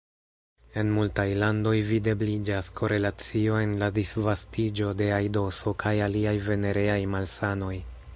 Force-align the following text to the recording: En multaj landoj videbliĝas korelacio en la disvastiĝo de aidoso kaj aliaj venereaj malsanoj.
En 0.83 0.87
multaj 0.93 1.25
landoj 1.41 1.73
videbliĝas 1.89 2.69
korelacio 2.79 3.59
en 3.65 3.75
la 3.83 3.89
disvastiĝo 3.99 4.89
de 5.03 5.11
aidoso 5.19 5.75
kaj 5.85 5.93
aliaj 6.07 6.35
venereaj 6.49 6.99
malsanoj. 7.17 7.75